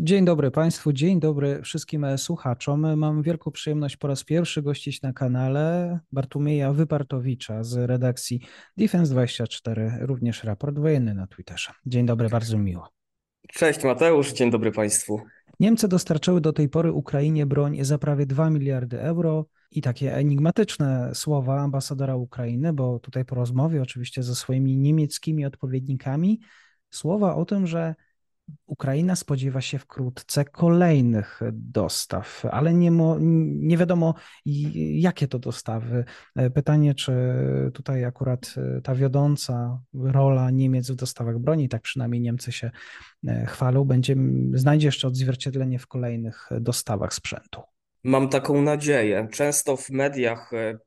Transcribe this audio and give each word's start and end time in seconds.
Dzień 0.00 0.24
dobry 0.24 0.50
Państwu, 0.50 0.92
dzień 0.92 1.20
dobry 1.20 1.62
wszystkim 1.62 2.06
słuchaczom. 2.16 2.96
Mam 2.96 3.22
wielką 3.22 3.50
przyjemność 3.50 3.96
po 3.96 4.08
raz 4.08 4.24
pierwszy 4.24 4.62
gościć 4.62 5.02
na 5.02 5.12
kanale 5.12 5.98
Bartłomieja 6.12 6.72
Wypartowicza 6.72 7.64
z 7.64 7.76
redakcji 7.76 8.40
Defense24, 8.78 9.98
również 10.00 10.44
raport 10.44 10.78
wojenny 10.78 11.14
na 11.14 11.26
Twitterze. 11.26 11.72
Dzień 11.86 12.06
dobry, 12.06 12.28
bardzo 12.28 12.58
miło. 12.58 12.88
Cześć 13.48 13.84
Mateusz, 13.84 14.32
dzień 14.32 14.50
dobry 14.50 14.72
Państwu. 14.72 15.20
Niemcy 15.60 15.88
dostarczyły 15.88 16.40
do 16.40 16.52
tej 16.52 16.68
pory 16.68 16.92
Ukrainie 16.92 17.46
broń 17.46 17.78
za 17.80 17.98
prawie 17.98 18.26
2 18.26 18.50
miliardy 18.50 19.00
euro 19.00 19.46
i 19.70 19.82
takie 19.82 20.14
enigmatyczne 20.14 21.10
słowa 21.14 21.60
ambasadora 21.60 22.16
Ukrainy, 22.16 22.72
bo 22.72 22.98
tutaj 22.98 23.24
po 23.24 23.34
rozmowie 23.34 23.82
oczywiście 23.82 24.22
ze 24.22 24.34
swoimi 24.34 24.76
niemieckimi 24.76 25.44
odpowiednikami, 25.46 26.40
słowa 26.90 27.34
o 27.34 27.44
tym, 27.44 27.66
że 27.66 27.94
Ukraina 28.66 29.16
spodziewa 29.16 29.60
się 29.60 29.78
wkrótce 29.78 30.44
kolejnych 30.44 31.40
dostaw, 31.52 32.44
ale 32.50 32.74
nie, 32.74 32.90
mo, 32.90 33.16
nie 33.20 33.76
wiadomo, 33.76 34.14
jakie 34.94 35.28
to 35.28 35.38
dostawy. 35.38 36.04
Pytanie, 36.54 36.94
czy 36.94 37.12
tutaj 37.74 38.04
akurat 38.04 38.54
ta 38.84 38.94
wiodąca 38.94 39.80
rola 39.94 40.50
Niemiec 40.50 40.90
w 40.90 40.94
dostawach 40.94 41.38
broni, 41.38 41.68
tak 41.68 41.82
przynajmniej 41.82 42.20
Niemcy 42.20 42.52
się 42.52 42.70
e, 43.26 43.46
chwalą, 43.46 43.84
będzie, 43.84 44.16
znajdzie 44.52 44.88
jeszcze 44.88 45.08
odzwierciedlenie 45.08 45.78
w 45.78 45.86
kolejnych 45.86 46.48
dostawach 46.60 47.14
sprzętu. 47.14 47.62
Mam 48.04 48.28
taką 48.28 48.62
nadzieję. 48.62 49.28
Często 49.32 49.76
w 49.76 49.90
mediach 49.90 50.52
e, 50.52 50.78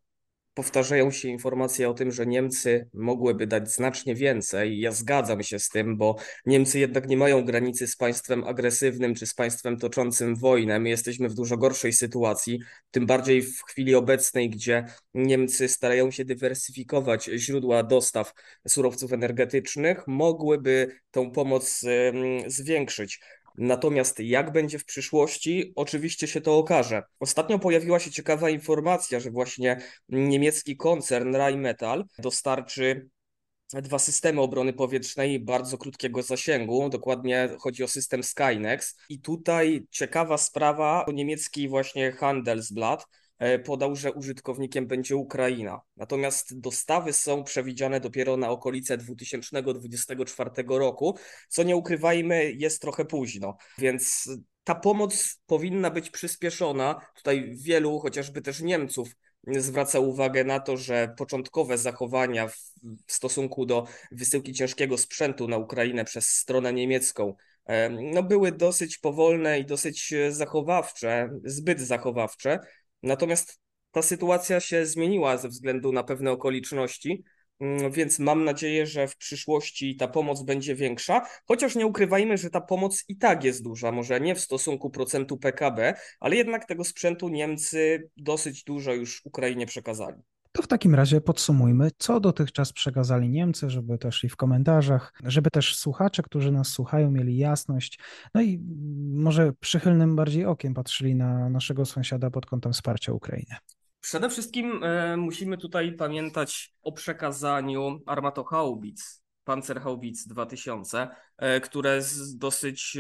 powtarzają 0.54 1.12
się 1.12 1.28
informacje 1.28 1.90
o 1.90 1.94
tym, 1.94 2.12
że 2.12 2.26
Niemcy 2.26 2.90
mogłyby 2.94 3.48
dać 3.48 3.72
znacznie 3.72 4.16
więcej. 4.16 4.80
Ja 4.80 4.92
zgadzam 4.92 5.44
się 5.44 5.60
z 5.60 5.70
tym, 5.70 5.98
bo 5.98 6.16
Niemcy 6.46 6.80
jednak 6.80 7.08
nie 7.08 7.18
mają 7.18 7.46
granicy 7.46 7.88
z 7.88 7.96
państwem 7.96 8.44
agresywnym 8.44 9.16
czy 9.16 9.26
z 9.26 9.34
państwem 9.34 9.78
toczącym 9.78 10.36
wojnę. 10.36 10.80
My 10.80 10.90
jesteśmy 10.90 11.30
w 11.30 11.34
dużo 11.34 11.58
gorszej 11.58 11.94
sytuacji, 11.94 12.60
tym 12.92 13.06
bardziej 13.06 13.42
w 13.42 13.62
chwili 13.68 13.96
obecnej, 13.96 14.50
gdzie 14.50 14.86
Niemcy 15.14 15.68
starają 15.68 16.12
się 16.12 16.26
dywersyfikować 16.26 17.26
źródła 17.26 17.84
dostaw 17.84 18.34
surowców 18.68 19.14
energetycznych, 19.14 20.08
mogłyby 20.08 21.00
tą 21.12 21.32
pomoc 21.32 21.82
zwiększyć. 22.48 23.20
Natomiast 23.58 24.20
jak 24.20 24.52
będzie 24.52 24.80
w 24.80 24.86
przyszłości, 24.86 25.74
oczywiście 25.76 26.28
się 26.28 26.42
to 26.42 26.58
okaże. 26.58 27.04
Ostatnio 27.20 27.60
pojawiła 27.60 28.00
się 28.00 28.12
ciekawa 28.12 28.50
informacja, 28.50 29.20
że 29.20 29.32
właśnie 29.32 29.82
niemiecki 30.10 30.78
koncern 30.78 31.36
Rheinmetall 31.36 32.06
dostarczy 32.20 33.10
dwa 33.74 34.00
systemy 34.00 34.42
obrony 34.42 34.74
powietrznej 34.74 35.40
bardzo 35.40 35.78
krótkiego 35.78 36.22
zasięgu. 36.22 36.90
Dokładnie 36.90 37.50
chodzi 37.60 37.84
o 37.84 37.88
system 37.88 38.24
Skynex. 38.24 38.98
I 39.10 39.20
tutaj 39.20 39.86
ciekawa 39.90 40.38
sprawa, 40.38 41.06
niemiecki 41.14 41.70
właśnie 41.70 42.12
Handelsblatt 42.12 43.06
podał, 43.64 43.96
że 43.96 44.14
użytkownikiem 44.14 44.88
będzie 44.88 45.16
Ukraina. 45.16 45.82
Natomiast 45.98 46.60
dostawy 46.60 47.14
są 47.14 47.44
przewidziane 47.44 48.00
dopiero 48.00 48.38
na 48.38 48.50
okolice 48.50 48.98
2024 48.98 50.52
roku, 50.68 51.18
co 51.50 51.64
nie 51.64 51.76
ukrywajmy, 51.76 52.52
jest 52.52 52.82
trochę 52.82 53.06
późno. 53.06 53.58
Więc 53.78 54.30
ta 54.64 54.76
pomoc 54.76 55.40
powinna 55.46 55.90
być 55.90 56.10
przyspieszona. 56.10 57.02
Tutaj 57.16 57.52
wielu, 57.56 58.00
chociażby 58.00 58.42
też 58.42 58.62
Niemców, 58.62 59.16
zwraca 59.48 60.00
uwagę 60.00 60.44
na 60.44 60.60
to, 60.60 60.78
że 60.78 61.14
początkowe 61.18 61.78
zachowania 61.78 62.48
w, 62.48 62.56
w 63.08 63.14
stosunku 63.14 63.66
do 63.66 63.88
wysyłki 64.12 64.54
ciężkiego 64.54 64.98
sprzętu 64.98 65.48
na 65.48 65.58
Ukrainę 65.58 66.06
przez 66.06 66.28
stronę 66.28 66.74
niemiecką 66.74 67.36
e, 67.66 67.90
no, 67.90 68.24
były 68.24 68.52
dosyć 68.52 68.98
powolne 68.98 69.60
i 69.60 69.66
dosyć 69.66 70.14
zachowawcze, 70.30 71.30
zbyt 71.44 71.80
zachowawcze. 71.80 72.60
Natomiast 73.04 73.60
ta 73.92 74.02
sytuacja 74.02 74.60
się 74.60 74.86
zmieniła 74.86 75.38
ze 75.38 75.50
względu 75.50 75.92
na 75.92 76.04
pewne 76.04 76.32
okoliczności, 76.32 77.24
mm, 77.60 77.92
więc 77.92 78.20
mam 78.20 78.44
nadzieję, 78.44 78.86
że 78.86 79.08
w 79.08 79.18
przyszłości 79.18 79.96
ta 79.96 80.08
pomoc 80.08 80.44
będzie 80.44 80.76
większa, 80.76 81.28
chociaż 81.48 81.76
nie 81.76 81.88
ukrywajmy, 81.88 82.38
że 82.38 82.50
ta 82.50 82.62
pomoc 82.62 83.04
i 83.08 83.18
tak 83.18 83.44
jest 83.44 83.64
duża, 83.64 83.92
może 83.92 84.22
nie 84.22 84.36
w 84.36 84.40
stosunku 84.40 84.90
procentu 84.90 85.38
PKB, 85.38 85.94
ale 86.20 86.36
jednak 86.36 86.66
tego 86.66 86.84
sprzętu 86.84 87.30
Niemcy 87.30 88.10
dosyć 88.18 88.64
dużo 88.64 88.94
już 88.94 89.26
Ukrainie 89.26 89.66
przekazali. 89.66 90.22
To 90.52 90.62
w 90.62 90.68
takim 90.68 90.96
razie 90.96 91.22
podsumujmy, 91.22 91.92
co 91.98 92.20
dotychczas 92.20 92.74
przekazali 92.74 93.30
Niemcy, 93.30 93.70
żeby 93.70 93.98
też 93.98 94.24
i 94.24 94.30
w 94.30 94.36
komentarzach, 94.36 95.14
żeby 95.24 95.52
też 95.52 95.76
słuchacze, 95.76 96.24
którzy 96.24 96.52
nas 96.52 96.68
słuchają, 96.68 97.12
mieli 97.12 97.38
jasność, 97.38 98.00
no 98.34 98.42
i 98.42 98.60
może 99.14 99.54
przychylnym 99.60 100.16
bardziej 100.16 100.46
okiem 100.46 100.74
patrzyli 100.74 101.16
na 101.16 101.50
naszego 101.50 101.86
sąsiada 101.86 102.30
pod 102.30 102.46
kątem 102.46 102.74
wsparcia 102.74 103.14
Ukrainy. 103.14 103.56
Przede 104.02 104.30
wszystkim 104.30 104.84
e, 104.84 105.18
musimy 105.18 105.58
tutaj 105.58 105.94
pamiętać 105.94 106.74
o 106.82 106.92
przekazaniu 106.92 108.00
armatochaubic 108.06 109.21
Panzerhaubitz 109.44 110.28
2000, 110.28 111.08
e, 111.38 111.62
które 111.62 112.02
z 112.02 112.38
dosyć 112.38 112.98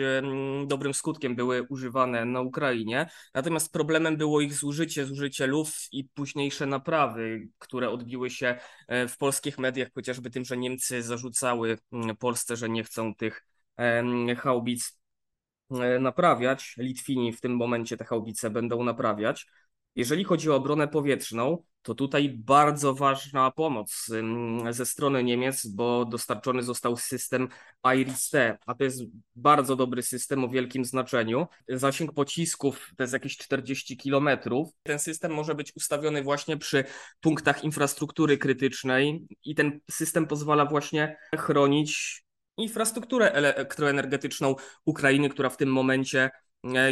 dobrym 0.66 0.94
skutkiem 0.94 1.36
były 1.36 1.64
używane 1.64 2.26
na 2.26 2.42
Ukrainie. 2.42 3.10
Natomiast 3.34 3.74
problemem 3.74 4.18
było 4.18 4.42
ich 4.42 4.54
zużycie, 4.54 5.06
zużycie 5.06 5.48
luf 5.48 5.74
i 5.92 6.04
późniejsze 6.04 6.66
naprawy, 6.66 7.48
które 7.58 7.90
odbiły 7.90 8.30
się 8.30 8.60
e, 8.88 9.08
w 9.08 9.18
polskich 9.18 9.60
mediach, 9.60 9.88
chociażby 9.96 10.30
tym, 10.30 10.46
że 10.46 10.58
Niemcy 10.58 11.04
zarzucały 11.04 11.78
Polsce, 12.20 12.56
że 12.56 12.70
nie 12.70 12.84
chcą 12.84 13.16
tych 13.16 13.46
haubic 14.38 15.00
e, 15.72 16.00
naprawiać. 16.00 16.76
Litwini 16.78 17.34
w 17.34 17.42
tym 17.42 17.56
momencie 17.56 17.98
te 17.98 18.06
haubice 18.06 18.50
będą 18.50 18.84
naprawiać. 18.84 19.48
Jeżeli 19.96 20.24
chodzi 20.24 20.50
o 20.50 20.56
obronę 20.56 20.88
powietrzną, 20.88 21.64
to 21.82 21.96
tutaj 21.96 22.30
bardzo 22.30 22.94
ważna 22.94 23.52
pomoc 23.52 24.08
ze 24.70 24.86
strony 24.86 25.24
Niemiec, 25.24 25.68
bo 25.68 26.06
dostarczony 26.06 26.64
został 26.64 26.98
system 26.98 27.48
IRIS-T, 27.84 28.58
a 28.66 28.76
to 28.76 28.84
jest 28.84 29.02
bardzo 29.36 29.76
dobry 29.76 30.02
system 30.04 30.44
o 30.44 30.50
wielkim 30.50 30.86
znaczeniu. 30.86 31.48
Zasięg 31.70 32.14
pocisków 32.14 32.92
to 32.98 33.04
jest 33.04 33.14
jakieś 33.14 33.38
40 33.38 33.98
km. 33.98 34.30
Ten 34.84 35.00
system 35.00 35.34
może 35.34 35.56
być 35.56 35.76
ustawiony 35.76 36.24
właśnie 36.24 36.58
przy 36.58 36.84
punktach 37.22 37.64
infrastruktury 37.64 38.38
krytycznej 38.38 39.28
i 39.46 39.56
ten 39.56 39.80
system 39.92 40.28
pozwala 40.28 40.66
właśnie 40.66 41.18
chronić 41.38 42.24
infrastrukturę 42.58 43.32
elektroenergetyczną 43.32 44.56
Ukrainy, 44.86 45.30
która 45.30 45.50
w 45.50 45.58
tym 45.58 45.70
momencie 45.70 46.30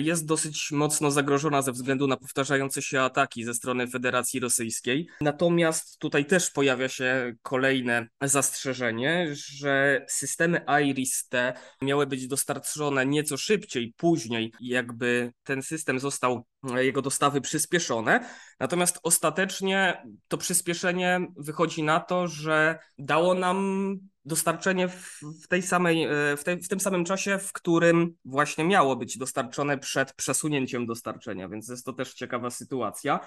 jest 0.02 0.26
dosyć 0.26 0.72
mocno 0.72 1.12
zagrożona 1.12 1.62
ze 1.62 1.72
względu 1.72 2.08
na 2.08 2.18
powtarzające 2.18 2.82
się 2.82 3.02
ataki 3.02 3.44
ze 3.44 3.54
strony 3.54 3.88
Federacji 3.88 4.40
Rosyjskiej. 4.40 5.08
Natomiast 5.22 6.00
tutaj 6.00 6.26
też 6.26 6.52
pojawia 6.52 6.90
się 6.90 7.34
kolejne 7.42 8.08
zastrzeżenie, 8.22 9.28
że 9.32 10.06
systemy 10.10 10.62
IRIS-T 10.84 11.54
miały 11.82 12.08
być 12.08 12.28
dostarczone 12.28 13.06
nieco 13.06 13.38
szybciej, 13.38 13.94
później, 13.98 14.52
jakby 14.60 15.34
ten 15.44 15.62
system 15.62 16.00
został, 16.00 16.34
e, 16.36 16.44
jego 16.64 17.02
dostawy 17.02 17.42
przyspieszone. 17.42 18.30
Natomiast 18.60 19.00
ostatecznie 19.04 20.04
to 20.28 20.38
przyspieszenie 20.38 21.28
wychodzi 21.38 21.84
na 21.84 22.00
to, 22.00 22.28
że 22.28 22.80
dało 22.98 23.34
nam 23.34 23.96
dostarczenie 24.26 24.88
w, 24.88 25.48
tej 25.50 25.62
samej, 25.62 26.04
e, 26.04 26.38
w, 26.38 26.44
tej, 26.44 26.62
w 26.62 26.68
tym 26.68 26.80
samym 26.80 27.06
czasie, 27.06 27.38
w 27.38 27.54
którym 27.54 28.14
właśnie 28.26 28.66
miało 28.66 28.96
być 28.96 29.18
dostarczone 29.18 29.78
przed 29.78 30.14
przesunięciem 30.14 30.86
dostarczenia, 30.86 31.50
więc 31.50 31.70
jest 31.70 31.86
to 31.86 31.94
też 31.94 32.14
ciekawa 32.14 32.50
sytuacja. 32.50 33.20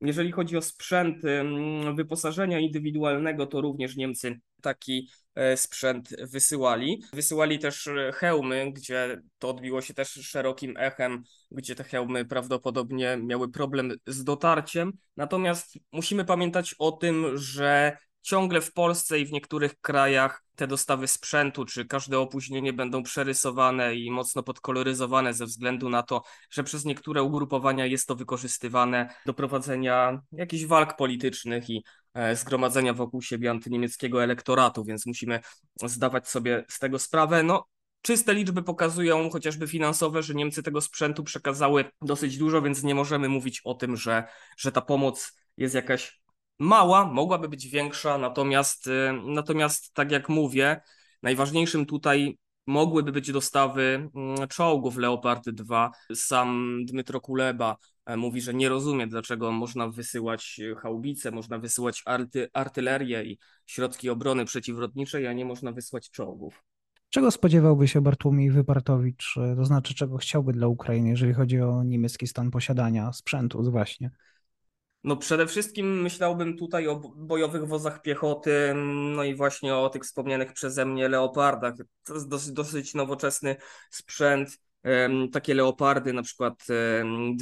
Jeżeli 0.00 0.32
chodzi 0.32 0.56
o 0.56 0.62
sprzęt 0.62 1.16
wyposażenia 1.94 2.58
indywidualnego, 2.58 3.46
to 3.46 3.60
również 3.60 3.96
Niemcy 3.96 4.40
taki 4.62 5.10
e, 5.34 5.56
sprzęt 5.56 6.08
wysyłali. 6.30 7.02
Wysyłali 7.12 7.58
też 7.58 7.86
e, 7.86 8.12
hełmy, 8.12 8.72
gdzie 8.72 9.20
to 9.38 9.48
odbiło 9.48 9.80
się 9.82 9.94
też 9.94 10.08
szerokim 10.10 10.74
echem, 10.76 11.22
gdzie 11.50 11.74
te 11.74 11.84
hełmy 11.84 12.24
prawdopodobnie 12.24 13.16
miały 13.16 13.50
problem 13.50 13.92
z 14.06 14.24
dotarciem. 14.24 14.92
Natomiast 15.16 15.78
musimy 15.92 16.24
pamiętać 16.24 16.74
o 16.78 16.92
tym, 16.92 17.26
że 17.34 17.96
ciągle 18.22 18.60
w 18.60 18.72
Polsce 18.72 19.20
i 19.20 19.26
w 19.26 19.32
niektórych 19.32 19.80
krajach 19.80 20.44
te 20.54 20.66
dostawy 20.66 21.08
sprzętu, 21.08 21.64
czy 21.64 21.84
każde 21.84 22.18
opóźnienie 22.18 22.72
będą 22.72 23.02
przerysowane 23.02 23.94
i 23.94 24.10
mocno 24.10 24.42
podkoloryzowane 24.42 25.34
ze 25.34 25.46
względu 25.46 25.88
na 25.90 26.02
to, 26.02 26.22
że 26.50 26.64
przez 26.64 26.84
niektóre 26.84 27.22
ugrupowania 27.22 27.86
jest 27.86 28.08
to 28.08 28.14
wykorzystywane 28.14 29.14
do 29.26 29.34
prowadzenia 29.34 30.22
jakichś 30.32 30.64
walk 30.64 30.96
politycznych 30.96 31.70
i 31.70 31.84
e, 32.14 32.36
zgromadzenia 32.36 32.94
wokół 32.94 33.22
siebie 33.22 33.50
antyniemieckiego 33.50 34.22
elektoratu, 34.22 34.84
więc 34.84 35.06
musimy 35.06 35.40
zdawać 35.84 36.28
sobie 36.28 36.64
z 36.68 36.78
tego 36.78 36.98
sprawę. 36.98 37.42
No, 37.42 37.64
Czyste 38.02 38.34
liczby 38.34 38.62
pokazują, 38.62 39.30
chociażby 39.30 39.66
finansowe, 39.66 40.22
że 40.22 40.34
Niemcy 40.34 40.62
tego 40.62 40.80
sprzętu 40.80 41.24
przekazały 41.24 41.84
dosyć 42.02 42.38
dużo, 42.38 42.62
więc 42.62 42.82
nie 42.82 42.94
możemy 42.94 43.28
mówić 43.28 43.60
o 43.64 43.74
tym, 43.74 43.96
że, 43.96 44.24
że 44.56 44.72
ta 44.72 44.80
pomoc 44.80 45.36
jest 45.56 45.74
jakaś 45.74 46.20
mała, 46.58 47.04
mogłaby 47.04 47.48
być 47.48 47.68
większa, 47.68 48.18
natomiast, 48.18 48.86
y, 48.86 49.12
natomiast 49.24 49.94
tak 49.94 50.10
jak 50.10 50.28
mówię, 50.28 50.80
najważniejszym 51.22 51.86
tutaj 51.86 52.38
mogłyby 52.66 53.12
być 53.12 53.32
dostawy 53.32 54.10
mm, 54.14 54.48
czołgów 54.48 54.96
Leopard 54.96 55.50
2. 55.50 55.90
Sam 56.14 56.78
Dmytro 56.84 57.20
Kuleba 57.20 57.76
e, 58.06 58.16
mówi, 58.16 58.40
że 58.40 58.54
nie 58.54 58.68
rozumie, 58.68 59.06
dlaczego 59.06 59.52
można 59.52 59.88
wysyłać 59.88 60.60
haubice, 60.82 61.30
można 61.30 61.58
wysyłać 61.58 62.02
arty, 62.06 62.48
artylerię 62.52 63.24
i 63.24 63.38
środki 63.66 64.10
obrony 64.10 64.44
przeciwlotniczej, 64.44 65.26
a 65.26 65.32
nie 65.32 65.44
można 65.44 65.72
wysłać 65.72 66.10
czołgów. 66.10 66.62
Czego 67.10 67.30
spodziewałby 67.30 67.88
się 67.88 68.00
Bartłomiej 68.00 68.50
Wypartowicz, 68.50 69.36
e, 69.36 69.56
to 69.56 69.64
znaczy 69.64 69.94
czego 69.94 70.16
chciałby 70.16 70.52
dla 70.52 70.66
Ukrainy, 70.66 71.08
jeżeli 71.08 71.34
chodzi 71.34 71.60
o 71.60 71.82
niemiecki 71.82 72.26
stan 72.26 72.50
posiadania 72.50 73.12
sprzętu 73.12 73.70
właśnie? 73.70 74.10
No 75.04 75.16
przede 75.16 75.46
wszystkim 75.46 76.02
myślałbym 76.02 76.56
tutaj 76.56 76.88
o 76.88 76.96
bojowych 77.16 77.66
wozach 77.66 78.02
piechoty, 78.02 78.74
no 79.14 79.24
i 79.24 79.34
właśnie 79.34 79.74
o 79.74 79.90
tych 79.90 80.02
wspomnianych 80.02 80.52
przeze 80.52 80.86
mnie 80.86 81.08
leopardach. 81.08 81.74
To 82.04 82.14
jest 82.14 82.28
dosyć, 82.28 82.52
dosyć 82.52 82.94
nowoczesny 82.94 83.56
sprzęt, 83.90 84.58
takie 85.32 85.54
leopardy, 85.54 86.12
na 86.12 86.22
przykład 86.22 86.64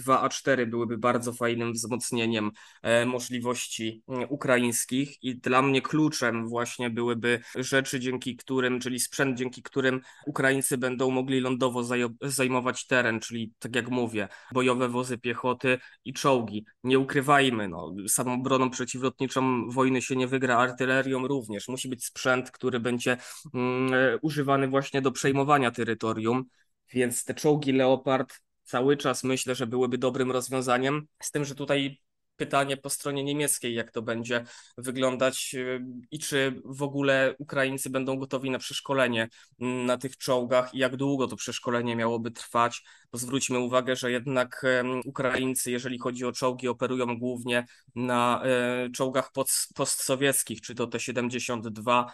2A4 0.04 0.66
byłyby 0.66 0.98
bardzo 0.98 1.32
fajnym 1.32 1.72
wzmocnieniem 1.72 2.50
e, 2.82 3.06
możliwości 3.06 4.02
mm, 4.08 4.26
ukraińskich 4.28 5.22
i 5.22 5.36
dla 5.36 5.62
mnie 5.62 5.82
kluczem 5.82 6.48
właśnie 6.48 6.90
byłyby 6.90 7.40
rzeczy, 7.54 8.00
dzięki 8.00 8.36
którym, 8.36 8.80
czyli 8.80 9.00
sprzęt, 9.00 9.38
dzięki 9.38 9.62
którym 9.62 10.00
Ukraińcy 10.26 10.78
będą 10.78 11.10
mogli 11.10 11.40
lądowo 11.40 11.82
zajmować 12.22 12.86
teren, 12.86 13.20
czyli 13.20 13.52
tak 13.58 13.76
jak 13.76 13.88
mówię, 13.88 14.28
bojowe 14.52 14.88
wozy 14.88 15.18
piechoty 15.18 15.78
i 16.04 16.12
czołgi. 16.12 16.66
Nie 16.84 16.98
ukrywajmy, 16.98 17.68
no, 17.68 17.94
samą 18.08 18.34
obroną 18.34 18.70
przeciwlotniczą 18.70 19.68
wojny 19.68 20.02
się 20.02 20.16
nie 20.16 20.26
wygra, 20.26 20.56
artylerią 20.56 21.26
również. 21.26 21.68
Musi 21.68 21.88
być 21.88 22.04
sprzęt, 22.04 22.50
który 22.50 22.80
będzie 22.80 23.16
mm, 23.54 23.94
e, 23.94 24.18
używany 24.22 24.68
właśnie 24.68 25.02
do 25.02 25.12
przejmowania 25.12 25.70
terytorium. 25.70 26.44
Więc 26.92 27.24
te 27.24 27.34
czołgi 27.34 27.72
Leopard 27.72 28.40
cały 28.62 28.96
czas 28.96 29.24
myślę, 29.24 29.54
że 29.54 29.66
byłyby 29.66 29.98
dobrym 29.98 30.30
rozwiązaniem. 30.32 31.06
Z 31.22 31.30
tym, 31.30 31.44
że 31.44 31.54
tutaj 31.54 32.00
pytanie 32.36 32.76
po 32.76 32.90
stronie 32.90 33.24
niemieckiej, 33.24 33.74
jak 33.74 33.90
to 33.90 34.02
będzie 34.02 34.44
wyglądać 34.78 35.54
y, 35.54 35.84
i 36.10 36.18
czy 36.18 36.60
w 36.64 36.82
ogóle 36.82 37.34
Ukraińcy 37.38 37.90
będą 37.90 38.16
gotowi 38.16 38.50
na 38.50 38.58
przeszkolenie 38.58 39.28
mm, 39.60 39.86
na 39.86 39.98
tych 39.98 40.16
czołgach 40.16 40.74
i 40.74 40.78
jak 40.78 40.96
długo 40.96 41.28
to 41.28 41.36
przeszkolenie 41.36 41.96
miałoby 41.96 42.30
trwać, 42.30 42.82
bo 43.12 43.18
zwróćmy 43.18 43.58
uwagę, 43.58 43.96
że 43.96 44.10
jednak 44.10 44.66
Ukraińcy, 45.04 45.70
jeżeli 45.70 45.98
chodzi 45.98 46.24
o 46.24 46.32
czołgi, 46.32 46.68
operują 46.68 47.18
głównie 47.18 47.66
na 47.94 48.42
e, 48.44 48.90
czołgach 48.90 49.32
postsowieckich, 49.74 50.60
czy 50.60 50.74
to 50.74 50.86
T-72, 50.86 52.04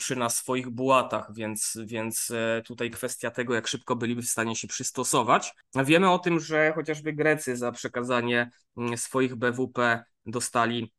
czy 0.00 0.16
na 0.16 0.28
swoich 0.28 0.70
bułatach, 0.70 1.30
więc, 1.34 1.78
więc 1.84 2.30
e, 2.30 2.62
tutaj 2.62 2.90
kwestia 2.90 3.30
tego, 3.30 3.54
jak 3.54 3.66
szybko 3.68 3.96
byliby 3.96 4.22
w 4.22 4.28
stanie 4.28 4.56
się 4.56 4.68
przystosować. 4.68 5.54
Wiemy 5.84 6.10
o 6.10 6.18
tym, 6.18 6.40
że 6.40 6.72
chociażby 6.74 7.12
Grecy 7.12 7.56
za 7.56 7.72
przekazanie 7.72 8.50
mm, 8.76 8.98
swoich 8.98 9.36
BWP 9.52 10.04
dostali 10.26 10.92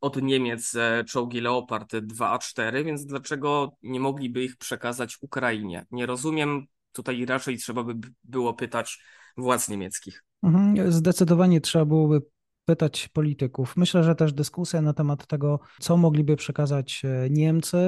od 0.00 0.22
Niemiec 0.22 0.74
e, 0.74 1.04
czołgi 1.04 1.40
Leopard 1.40 1.92
2A4, 1.92 2.84
więc 2.84 3.06
dlaczego 3.06 3.76
nie 3.82 4.00
mogliby 4.00 4.44
ich 4.44 4.56
przekazać 4.56 5.18
Ukrainie? 5.20 5.86
Nie 5.90 6.06
rozumiem 6.06 6.66
tutaj 6.92 7.26
raczej 7.26 7.58
trzeba 7.58 7.84
by 7.84 8.08
było 8.24 8.54
pytać 8.54 9.02
władz 9.36 9.68
niemieckich. 9.68 10.24
Mhm, 10.42 10.92
zdecydowanie 10.92 11.60
trzeba 11.60 11.84
byłoby 11.84 12.22
pytać 12.64 13.08
polityków. 13.08 13.76
Myślę, 13.76 14.04
że 14.04 14.14
też 14.14 14.32
dyskusja 14.32 14.82
na 14.82 14.92
temat 14.92 15.26
tego, 15.26 15.60
co 15.80 15.96
mogliby 15.96 16.36
przekazać 16.36 17.02
e, 17.04 17.30
Niemcy. 17.30 17.78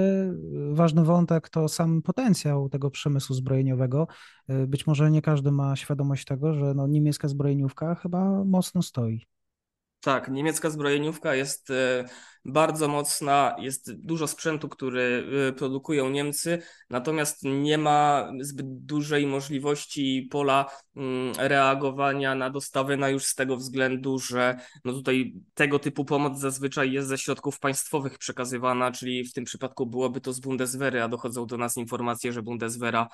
Ważny 0.72 1.04
wątek 1.04 1.48
to 1.48 1.68
sam 1.68 2.02
potencjał 2.02 2.68
tego 2.68 2.90
przemysłu 2.90 3.36
zbrojeniowego. 3.36 4.06
E, 4.48 4.66
być 4.66 4.86
może 4.86 5.10
nie 5.10 5.22
każdy 5.22 5.52
ma 5.52 5.76
świadomość 5.76 6.24
tego, 6.24 6.54
że 6.54 6.74
no, 6.74 6.86
niemiecka 6.86 7.28
zbrojeniówka 7.28 7.94
chyba 7.94 8.44
mocno 8.44 8.82
stoi. 8.82 9.26
Tak, 10.04 10.28
niemiecka 10.28 10.70
zbrojeniówka 10.70 11.34
jest 11.34 11.70
e, 11.70 12.04
bardzo 12.44 12.88
mocna, 12.88 13.56
jest 13.58 13.92
dużo 13.92 14.26
sprzętu, 14.26 14.68
który 14.68 15.26
e, 15.48 15.52
produkują 15.52 16.10
Niemcy, 16.10 16.62
natomiast 16.90 17.42
nie 17.42 17.78
ma 17.78 18.28
zbyt 18.40 18.84
dużej 18.84 19.26
możliwości 19.26 20.28
pola 20.30 20.66
mm, 20.96 21.32
reagowania 21.38 22.34
na 22.34 22.50
dostawy 22.50 22.96
na 22.96 23.08
już 23.08 23.24
z 23.24 23.34
tego 23.34 23.56
względu, 23.56 24.18
że 24.18 24.58
no 24.84 24.92
tutaj 24.92 25.34
tego 25.54 25.78
typu 25.78 26.04
pomoc 26.04 26.38
zazwyczaj 26.38 26.92
jest 26.92 27.08
ze 27.08 27.18
środków 27.18 27.58
państwowych 27.58 28.18
przekazywana, 28.18 28.92
czyli 28.92 29.24
w 29.24 29.32
tym 29.32 29.44
przypadku 29.44 29.86
byłoby 29.86 30.20
to 30.20 30.32
z 30.32 30.40
Bundeswehry, 30.40 31.02
a 31.02 31.08
dochodzą 31.08 31.46
do 31.46 31.56
nas 31.56 31.76
informacje, 31.76 32.32
że 32.32 32.42
Bundeswehra 32.42 33.08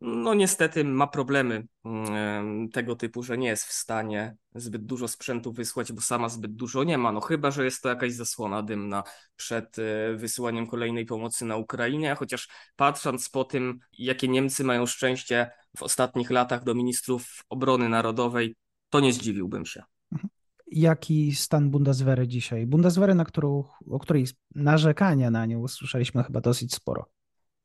no 0.00 0.34
niestety 0.34 0.84
ma 0.84 1.06
problemy 1.06 1.66
mm, 1.84 2.68
tego 2.68 2.96
typu, 2.96 3.22
że 3.22 3.38
nie 3.38 3.48
jest 3.48 3.64
w 3.64 3.72
stanie 3.72 4.36
zbyt 4.54 4.84
dużo 4.84 5.08
sprzętu 5.08 5.52
wysłać, 5.52 5.92
bo 5.92 6.00
sama 6.00 6.28
zbyt 6.28 6.54
dużo 6.54 6.84
nie 6.84 6.98
ma. 6.98 7.12
No 7.12 7.20
chyba, 7.20 7.50
że 7.50 7.64
jest 7.64 7.82
to 7.82 7.88
jakaś 7.88 8.12
zasłona 8.12 8.62
dymna 8.62 9.02
przed 9.36 9.78
e, 9.78 10.16
wysyłaniem 10.16 10.66
kolejnej 10.66 11.06
pomocy 11.06 11.44
na 11.44 11.56
Ukrainę, 11.56 12.14
chociaż 12.14 12.48
patrząc 12.76 13.28
po 13.28 13.44
tym, 13.44 13.78
jakie 13.98 14.28
Niemcy 14.28 14.64
mają 14.64 14.86
szczęście 14.86 15.50
w 15.76 15.82
ostatnich 15.82 16.30
latach 16.30 16.64
do 16.64 16.74
ministrów 16.74 17.44
obrony 17.48 17.88
narodowej, 17.88 18.56
to 18.90 19.00
nie 19.00 19.12
zdziwiłbym 19.12 19.66
się. 19.66 19.82
Mhm. 20.12 20.28
Jaki 20.66 21.34
stan 21.34 21.70
Bundeswehry 21.70 22.28
dzisiaj? 22.28 22.66
Bundeswehry, 22.66 23.14
na 23.14 23.24
którą, 23.24 23.64
o 23.90 23.98
której 23.98 24.26
narzekania 24.54 25.30
na 25.30 25.46
nią 25.46 25.58
usłyszeliśmy 25.58 26.24
chyba 26.24 26.40
dosyć 26.40 26.74
sporo. 26.74 27.06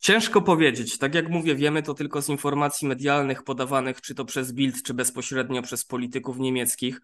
Ciężko 0.02 0.42
powiedzieć. 0.42 0.98
Tak 0.98 1.16
jak 1.16 1.30
mówię, 1.30 1.56
wiemy 1.56 1.84
to 1.84 1.94
tylko 1.94 2.22
z 2.22 2.30
informacji 2.30 2.88
medialnych 2.88 3.44
podawanych 3.44 4.02
czy 4.02 4.16
to 4.16 4.26
przez 4.26 4.54
Bild, 4.54 4.84
czy 4.84 4.94
bezpośrednio 4.94 5.62
przez 5.62 5.86
polityków 5.86 6.40
niemieckich. 6.40 7.02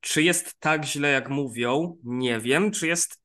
Czy 0.00 0.22
jest 0.22 0.60
tak 0.60 0.84
źle, 0.84 1.10
jak 1.10 1.28
mówią? 1.28 1.96
Nie 2.04 2.40
wiem. 2.40 2.70
Czy 2.70 2.86
jest 2.86 3.22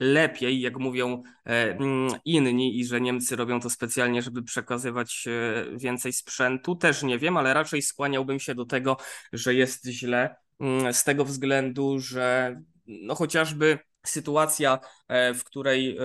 lepiej, 0.00 0.60
jak 0.60 0.78
mówią 0.78 1.22
e, 1.46 1.76
mm, 1.76 2.10
inni 2.24 2.80
i 2.80 2.84
że 2.84 3.00
Niemcy 3.00 3.36
robią 3.36 3.60
to 3.60 3.70
specjalnie, 3.70 4.22
żeby 4.22 4.42
przekazywać 4.42 5.24
e, 5.26 5.78
więcej 5.78 6.12
sprzętu? 6.12 6.76
Też 6.76 7.02
nie 7.02 7.18
wiem, 7.18 7.36
ale 7.36 7.54
raczej 7.54 7.82
skłaniałbym 7.82 8.40
się 8.40 8.54
do 8.54 8.64
tego, 8.64 8.96
że 9.32 9.54
jest 9.54 9.86
źle 9.86 10.36
mm, 10.60 10.94
z 10.94 11.04
tego 11.04 11.24
względu, 11.24 11.98
że 11.98 12.56
no 12.86 13.14
chociażby 13.14 13.78
sytuacja, 14.08 14.78
e, 15.08 15.34
w 15.34 15.44
której 15.44 15.96
e, 15.96 16.02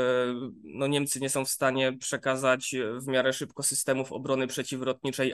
no, 0.64 0.88
Niemcy 0.88 1.20
nie 1.20 1.30
są 1.30 1.46
w 1.46 1.50
stanie 1.50 1.94
przekazać 1.94 2.76
w 3.02 3.08
miarę 3.08 3.34
szybko 3.34 3.64
systemów 3.64 4.12
obrony 4.12 4.48
przeciwlotniczej 4.48 5.34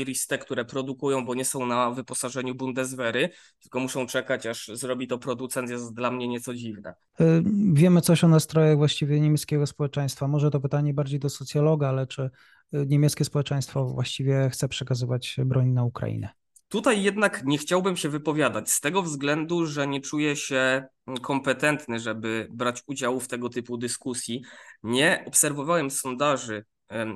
IRIS-T, 0.00 0.38
które 0.38 0.64
produkują, 0.64 1.24
bo 1.24 1.34
nie 1.34 1.44
są 1.44 1.66
na 1.66 1.90
wyposażeniu 1.90 2.54
Bundeswehry, 2.54 3.30
tylko 3.60 3.80
muszą 3.80 4.06
czekać, 4.06 4.46
aż 4.46 4.70
zrobi 4.74 5.06
to 5.06 5.18
producent, 5.18 5.70
jest 5.70 5.94
dla 5.94 6.10
mnie 6.10 6.28
nieco 6.28 6.54
dziwne. 6.54 6.94
E, 7.20 7.42
wiemy 7.72 8.00
coś 8.00 8.24
o 8.24 8.28
nastrojach 8.28 8.76
właściwie 8.76 9.20
niemieckiego 9.20 9.66
społeczeństwa. 9.66 10.28
Może 10.28 10.50
to 10.50 10.60
pytanie 10.60 10.94
bardziej 10.94 11.20
do 11.20 11.30
socjologa, 11.30 11.88
ale 11.88 12.06
czy 12.06 12.30
niemieckie 12.72 13.24
społeczeństwo 13.24 13.84
właściwie 13.84 14.50
chce 14.52 14.68
przekazywać 14.68 15.36
broń 15.44 15.68
na 15.68 15.84
Ukrainę? 15.84 16.41
Tutaj 16.72 17.02
jednak 17.02 17.44
nie 17.44 17.58
chciałbym 17.58 17.96
się 17.96 18.08
wypowiadać 18.08 18.70
z 18.70 18.80
tego 18.80 19.02
względu, 19.02 19.66
że 19.66 19.86
nie 19.86 20.00
czuję 20.00 20.36
się 20.36 20.84
kompetentny, 21.22 22.00
żeby 22.00 22.48
brać 22.50 22.82
udział 22.86 23.20
w 23.20 23.28
tego 23.28 23.48
typu 23.48 23.76
dyskusji. 23.76 24.42
Nie 24.82 25.24
obserwowałem 25.26 25.90
sondaży, 25.90 26.64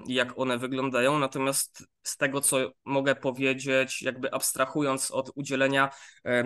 jak 0.07 0.39
one 0.39 0.59
wyglądają, 0.59 1.19
natomiast 1.19 1.85
z 2.03 2.17
tego, 2.17 2.41
co 2.41 2.57
mogę 2.85 3.15
powiedzieć, 3.15 4.03
jakby 4.03 4.35
abstrahując 4.35 5.11
od 5.11 5.31
udzielenia 5.35 5.91
e, 6.25 6.45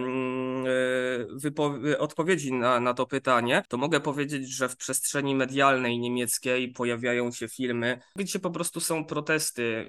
odpowiedzi 1.99 2.53
na, 2.53 2.81
na 2.81 2.95
to 2.95 3.07
pytanie, 3.07 3.63
to 3.69 3.77
mogę 3.77 4.01
powiedzieć, 4.01 4.57
że 4.57 4.69
w 4.69 4.77
przestrzeni 4.77 5.35
medialnej 5.35 5.99
niemieckiej 5.99 6.73
pojawiają 6.73 7.33
się 7.33 7.49
filmy, 7.49 8.01
gdzie 8.17 8.39
po 8.39 8.51
prostu 8.51 8.81
są 8.81 9.05
protesty 9.05 9.87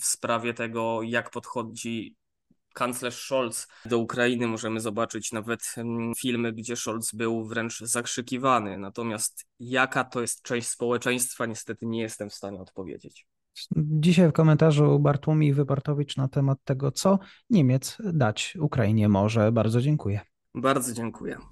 w 0.00 0.04
sprawie 0.04 0.54
tego, 0.54 1.02
jak 1.02 1.30
podchodzi 1.30 2.21
kanclerz 2.72 3.24
Scholz 3.24 3.68
do 3.84 3.98
Ukrainy. 3.98 4.46
Możemy 4.46 4.80
zobaczyć 4.80 5.32
nawet 5.32 5.74
mm, 5.76 6.12
filmy, 6.18 6.52
gdzie 6.52 6.76
Scholz 6.76 7.12
był 7.12 7.44
wręcz 7.44 7.80
zakrzykiwany. 7.80 8.78
Natomiast 8.78 9.46
jaka 9.60 10.04
to 10.04 10.20
jest 10.20 10.42
część 10.42 10.68
społeczeństwa, 10.68 11.46
niestety 11.46 11.86
nie 11.86 12.00
jestem 12.00 12.30
w 12.30 12.34
stanie 12.34 12.60
odpowiedzieć. 12.60 13.26
Dzisiaj 13.76 14.28
w 14.28 14.32
komentarzu 14.32 14.98
Bartłomiej 14.98 15.54
Wybortowicz 15.54 16.16
na 16.16 16.28
temat 16.28 16.58
tego, 16.64 16.92
co 16.92 17.18
Niemiec 17.50 17.98
dać 18.12 18.56
Ukrainie 18.60 19.08
może. 19.08 19.52
Bardzo 19.52 19.80
dziękuję. 19.80 20.20
Bardzo 20.54 20.92
dziękuję. 20.92 21.51